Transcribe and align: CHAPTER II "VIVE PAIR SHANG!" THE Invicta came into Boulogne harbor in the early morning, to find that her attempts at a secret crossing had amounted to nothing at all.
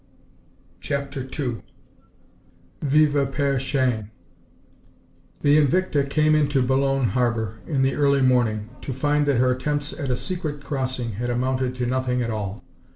CHAPTER 0.79 1.19
II 1.37 1.61
"VIVE 2.81 3.31
PAIR 3.31 3.59
SHANG!" 3.59 4.09
THE 5.43 5.57
Invicta 5.59 6.09
came 6.09 6.33
into 6.33 6.63
Boulogne 6.63 7.09
harbor 7.09 7.59
in 7.67 7.83
the 7.83 7.93
early 7.93 8.23
morning, 8.23 8.71
to 8.81 8.93
find 8.93 9.27
that 9.27 9.37
her 9.37 9.51
attempts 9.51 9.93
at 9.93 10.09
a 10.09 10.17
secret 10.17 10.63
crossing 10.63 11.11
had 11.21 11.29
amounted 11.29 11.75
to 11.75 11.85
nothing 11.85 12.23
at 12.23 12.31
all. 12.31 12.63